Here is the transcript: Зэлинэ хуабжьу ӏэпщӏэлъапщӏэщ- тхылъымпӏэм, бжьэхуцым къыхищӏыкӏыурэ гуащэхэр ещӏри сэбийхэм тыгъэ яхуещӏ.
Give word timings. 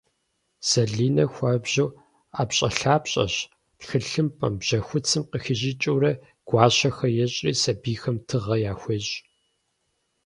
Зэлинэ 0.69 1.25
хуабжьу 1.33 1.87
ӏэпщӏэлъапщӏэщ- 2.35 3.35
тхылъымпӏэм, 3.79 4.53
бжьэхуцым 4.59 5.23
къыхищӏыкӏыурэ 5.31 6.11
гуащэхэр 6.47 7.11
ещӏри 7.25 7.53
сэбийхэм 7.61 8.17
тыгъэ 8.27 8.55
яхуещӏ. 8.71 9.13